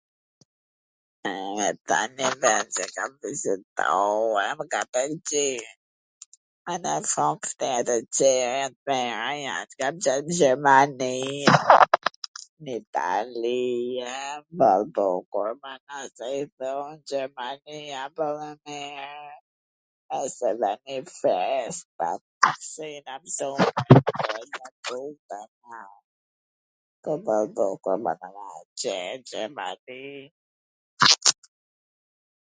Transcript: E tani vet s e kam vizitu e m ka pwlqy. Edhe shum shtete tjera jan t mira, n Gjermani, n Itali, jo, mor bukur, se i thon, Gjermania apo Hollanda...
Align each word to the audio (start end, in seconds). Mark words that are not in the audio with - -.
E 1.61 1.63
tani 1.87 2.27
vet 2.41 2.65
s 2.75 2.77
e 2.83 2.85
kam 2.95 3.11
vizitu 3.21 3.89
e 4.43 4.45
m 4.59 4.61
ka 4.73 4.81
pwlqy. 4.93 5.47
Edhe 6.73 6.95
shum 7.11 7.37
shtete 7.49 7.95
tjera 8.15 8.51
jan 8.57 8.73
t 8.77 8.79
mira, 8.87 9.59
n 10.23 10.25
Gjermani, 10.37 11.19
n 12.63 12.65
Itali, 12.77 13.63
jo, 13.97 14.15
mor 14.59 14.81
bukur, 14.97 15.49
se 16.17 16.27
i 16.39 16.41
thon, 16.57 16.89
Gjermania 17.11 18.01
apo 18.09 18.25
Hollanda... 27.37 30.17